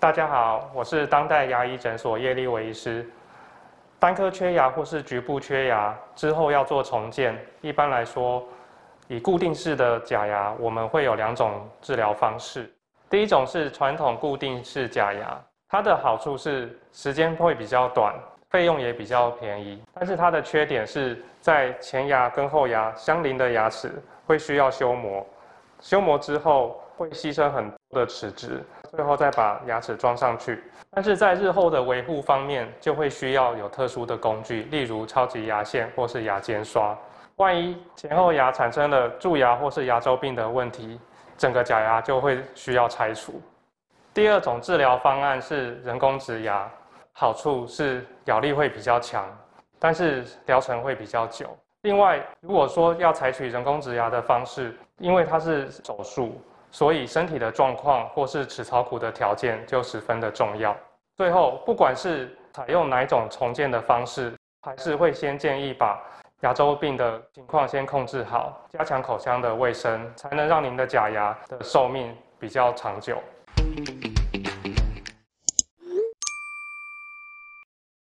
[0.00, 3.04] 大家好，我是当代牙医诊所叶立伟医师。
[3.98, 8.46] 单颗缺牙或是局部缺牙之后要做重建，一般来说，
[9.08, 12.72] 以固定式的假牙，我们会有两种治疗方式。
[13.10, 15.36] 第一种是传统固定式假牙，
[15.68, 18.14] 它的好处是时间会比较短，
[18.50, 19.82] 费用也比较便宜。
[19.94, 23.90] 但是它的缺点是在前牙跟后牙相邻的牙齿
[24.28, 25.26] 会需要修磨，
[25.80, 28.64] 修磨之后会牺牲很多的齿质。
[28.90, 36.96] 最后再把牙齿装上去，但是在日后的维护方面，就会需要有特殊的工具，例如超级牙线或是牙尖刷。
[37.36, 40.98] 万一前后牙产生了蛀牙或是牙周病的问题，
[41.36, 43.42] 整个假牙就会需要拆除。
[44.14, 46.66] 第二种治疗方案是人工植牙，
[47.12, 49.24] 好处是咬力会比较强，
[49.78, 51.54] 但是疗程会比较久。
[51.82, 56.40] 另外，如果说要采取人工植牙的方式，因为它是手术。
[56.70, 60.76] 所以身体的状况或是齿槽骨的条件就十分的重要。
[61.16, 65.98] 最后，不管是采用哪一种重建的方式，还是会先建议把
[66.40, 73.16] 牙周病的情况先控制好，加强口腔的卫生，才能让您的假牙的寿命比较长久。